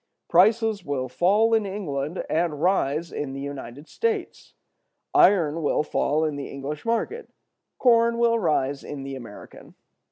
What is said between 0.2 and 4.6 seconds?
Prices will fall in England and rise in the United States;